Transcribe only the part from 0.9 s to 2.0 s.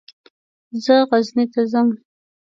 غزني ته ځم.